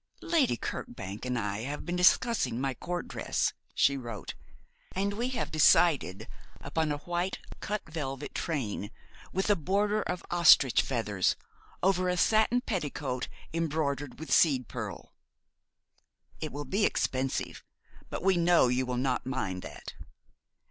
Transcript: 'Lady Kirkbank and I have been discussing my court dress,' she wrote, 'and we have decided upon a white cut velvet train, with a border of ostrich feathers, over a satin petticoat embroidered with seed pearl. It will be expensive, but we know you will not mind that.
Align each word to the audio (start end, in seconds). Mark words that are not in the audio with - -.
'Lady 0.23 0.57
Kirkbank 0.57 1.25
and 1.25 1.37
I 1.37 1.59
have 1.59 1.85
been 1.85 1.95
discussing 1.95 2.59
my 2.59 2.73
court 2.73 3.07
dress,' 3.07 3.53
she 3.75 3.97
wrote, 3.97 4.33
'and 4.95 5.13
we 5.13 5.29
have 5.29 5.51
decided 5.51 6.27
upon 6.59 6.91
a 6.91 6.97
white 6.97 7.37
cut 7.59 7.83
velvet 7.87 8.33
train, 8.33 8.89
with 9.31 9.47
a 9.51 9.55
border 9.55 10.01
of 10.01 10.25
ostrich 10.31 10.81
feathers, 10.81 11.35
over 11.83 12.09
a 12.09 12.17
satin 12.17 12.61
petticoat 12.61 13.27
embroidered 13.53 14.17
with 14.17 14.31
seed 14.33 14.67
pearl. 14.67 15.13
It 16.39 16.51
will 16.51 16.65
be 16.65 16.83
expensive, 16.83 17.63
but 18.09 18.23
we 18.23 18.37
know 18.37 18.69
you 18.69 18.87
will 18.87 18.97
not 18.97 19.27
mind 19.27 19.61
that. 19.61 19.93